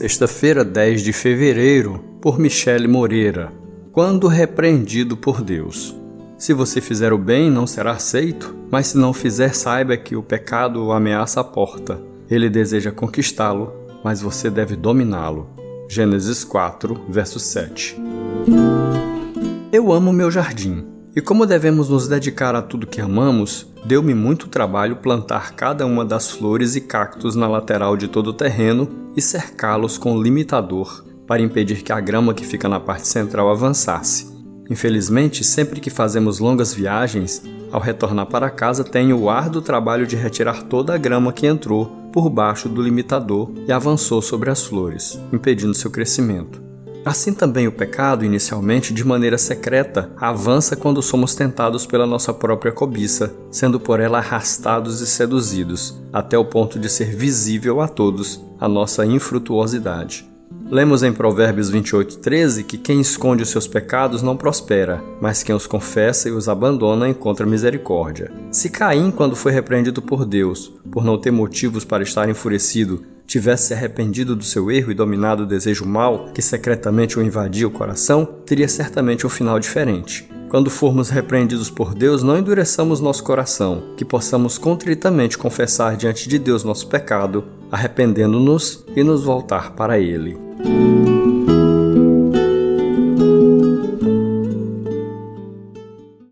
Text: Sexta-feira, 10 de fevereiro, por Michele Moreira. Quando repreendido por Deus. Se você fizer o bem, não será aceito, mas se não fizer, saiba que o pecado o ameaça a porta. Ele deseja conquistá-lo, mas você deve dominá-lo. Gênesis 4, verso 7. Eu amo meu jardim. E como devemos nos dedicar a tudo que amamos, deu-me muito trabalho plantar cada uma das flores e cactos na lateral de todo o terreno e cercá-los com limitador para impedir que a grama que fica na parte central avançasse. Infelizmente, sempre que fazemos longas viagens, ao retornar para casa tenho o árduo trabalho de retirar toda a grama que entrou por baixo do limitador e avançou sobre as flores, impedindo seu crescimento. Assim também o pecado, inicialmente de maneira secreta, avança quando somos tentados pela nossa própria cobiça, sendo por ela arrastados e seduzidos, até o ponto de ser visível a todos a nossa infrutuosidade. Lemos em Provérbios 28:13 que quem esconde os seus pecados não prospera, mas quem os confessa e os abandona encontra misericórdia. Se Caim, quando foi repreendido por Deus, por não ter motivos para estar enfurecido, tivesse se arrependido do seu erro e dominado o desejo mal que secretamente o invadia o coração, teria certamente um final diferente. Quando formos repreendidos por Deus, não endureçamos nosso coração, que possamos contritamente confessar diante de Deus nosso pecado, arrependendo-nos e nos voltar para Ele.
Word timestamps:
Sexta-feira, 0.00 0.64
10 0.64 1.02
de 1.02 1.12
fevereiro, 1.12 2.02
por 2.22 2.38
Michele 2.38 2.88
Moreira. 2.88 3.52
Quando 3.92 4.28
repreendido 4.28 5.14
por 5.14 5.42
Deus. 5.42 5.94
Se 6.38 6.54
você 6.54 6.80
fizer 6.80 7.12
o 7.12 7.18
bem, 7.18 7.50
não 7.50 7.66
será 7.66 7.90
aceito, 7.90 8.54
mas 8.70 8.86
se 8.86 8.96
não 8.96 9.12
fizer, 9.12 9.54
saiba 9.54 9.98
que 9.98 10.16
o 10.16 10.22
pecado 10.22 10.86
o 10.86 10.92
ameaça 10.92 11.42
a 11.42 11.44
porta. 11.44 12.00
Ele 12.30 12.48
deseja 12.48 12.90
conquistá-lo, 12.90 13.74
mas 14.02 14.22
você 14.22 14.48
deve 14.48 14.74
dominá-lo. 14.74 15.50
Gênesis 15.86 16.44
4, 16.44 16.98
verso 17.06 17.38
7. 17.38 18.00
Eu 19.70 19.92
amo 19.92 20.14
meu 20.14 20.30
jardim. 20.30 20.82
E 21.14 21.20
como 21.20 21.44
devemos 21.44 21.88
nos 21.88 22.06
dedicar 22.06 22.54
a 22.54 22.62
tudo 22.62 22.86
que 22.86 23.00
amamos, 23.00 23.66
deu-me 23.84 24.14
muito 24.14 24.48
trabalho 24.48 24.96
plantar 24.96 25.54
cada 25.54 25.84
uma 25.84 26.04
das 26.04 26.30
flores 26.30 26.76
e 26.76 26.80
cactos 26.80 27.34
na 27.34 27.48
lateral 27.48 27.96
de 27.96 28.06
todo 28.06 28.28
o 28.28 28.32
terreno 28.32 28.88
e 29.16 29.20
cercá-los 29.20 29.98
com 29.98 30.22
limitador 30.22 31.04
para 31.26 31.42
impedir 31.42 31.82
que 31.82 31.92
a 31.92 32.00
grama 32.00 32.32
que 32.32 32.46
fica 32.46 32.68
na 32.68 32.78
parte 32.78 33.08
central 33.08 33.50
avançasse. 33.50 34.30
Infelizmente, 34.70 35.42
sempre 35.42 35.80
que 35.80 35.90
fazemos 35.90 36.38
longas 36.38 36.72
viagens, 36.72 37.42
ao 37.72 37.80
retornar 37.80 38.26
para 38.26 38.48
casa 38.48 38.84
tenho 38.84 39.18
o 39.18 39.28
árduo 39.28 39.60
trabalho 39.60 40.06
de 40.06 40.14
retirar 40.14 40.62
toda 40.62 40.94
a 40.94 40.98
grama 40.98 41.32
que 41.32 41.46
entrou 41.46 41.86
por 42.12 42.30
baixo 42.30 42.68
do 42.68 42.80
limitador 42.80 43.52
e 43.66 43.72
avançou 43.72 44.22
sobre 44.22 44.48
as 44.48 44.64
flores, 44.64 45.20
impedindo 45.32 45.74
seu 45.74 45.90
crescimento. 45.90 46.69
Assim 47.04 47.32
também 47.32 47.66
o 47.66 47.72
pecado, 47.72 48.24
inicialmente 48.24 48.92
de 48.92 49.04
maneira 49.04 49.38
secreta, 49.38 50.10
avança 50.18 50.76
quando 50.76 51.00
somos 51.00 51.34
tentados 51.34 51.86
pela 51.86 52.06
nossa 52.06 52.32
própria 52.32 52.72
cobiça, 52.72 53.34
sendo 53.50 53.80
por 53.80 54.00
ela 54.00 54.18
arrastados 54.18 55.00
e 55.00 55.06
seduzidos, 55.06 55.98
até 56.12 56.36
o 56.36 56.44
ponto 56.44 56.78
de 56.78 56.90
ser 56.90 57.16
visível 57.16 57.80
a 57.80 57.88
todos 57.88 58.44
a 58.60 58.68
nossa 58.68 59.06
infrutuosidade. 59.06 60.28
Lemos 60.70 61.02
em 61.02 61.12
Provérbios 61.12 61.68
28:13 61.68 62.62
que 62.62 62.78
quem 62.78 63.00
esconde 63.00 63.42
os 63.42 63.48
seus 63.48 63.66
pecados 63.66 64.22
não 64.22 64.36
prospera, 64.36 65.02
mas 65.20 65.42
quem 65.42 65.54
os 65.54 65.66
confessa 65.66 66.28
e 66.28 66.32
os 66.32 66.48
abandona 66.48 67.08
encontra 67.08 67.44
misericórdia. 67.44 68.30
Se 68.52 68.70
Caim, 68.70 69.10
quando 69.10 69.34
foi 69.34 69.50
repreendido 69.50 70.00
por 70.00 70.24
Deus, 70.24 70.72
por 70.92 71.04
não 71.04 71.18
ter 71.18 71.32
motivos 71.32 71.84
para 71.84 72.04
estar 72.04 72.28
enfurecido, 72.28 73.02
tivesse 73.30 73.68
se 73.68 73.74
arrependido 73.74 74.34
do 74.34 74.42
seu 74.42 74.72
erro 74.72 74.90
e 74.90 74.94
dominado 74.94 75.44
o 75.44 75.46
desejo 75.46 75.86
mal 75.86 76.30
que 76.34 76.42
secretamente 76.42 77.16
o 77.16 77.22
invadia 77.22 77.66
o 77.66 77.70
coração, 77.70 78.24
teria 78.44 78.66
certamente 78.66 79.24
um 79.24 79.30
final 79.30 79.60
diferente. 79.60 80.28
Quando 80.48 80.68
formos 80.68 81.10
repreendidos 81.10 81.70
por 81.70 81.94
Deus, 81.94 82.24
não 82.24 82.36
endureçamos 82.36 83.00
nosso 83.00 83.22
coração, 83.22 83.94
que 83.96 84.04
possamos 84.04 84.58
contritamente 84.58 85.38
confessar 85.38 85.96
diante 85.96 86.28
de 86.28 86.40
Deus 86.40 86.64
nosso 86.64 86.88
pecado, 86.88 87.44
arrependendo-nos 87.70 88.84
e 88.96 89.04
nos 89.04 89.22
voltar 89.22 89.76
para 89.76 89.96
Ele. 89.96 90.36